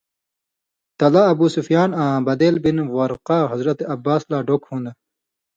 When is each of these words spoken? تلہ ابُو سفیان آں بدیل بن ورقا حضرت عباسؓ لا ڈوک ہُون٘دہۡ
تلہ 0.97 1.21
ابُو 1.31 1.45
سفیان 1.55 1.89
آں 2.03 2.17
بدیل 2.27 2.55
بن 2.63 2.77
ورقا 2.95 3.37
حضرت 3.51 3.79
عباسؓ 3.93 4.27
لا 4.31 4.39
ڈوک 4.47 4.61
ہُون٘دہۡ 4.67 4.95